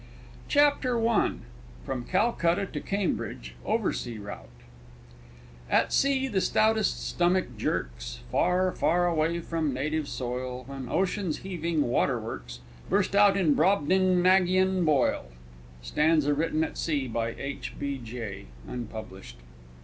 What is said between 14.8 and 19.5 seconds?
boil! _Stanza written at Sea, by H. B. J. (unpublished).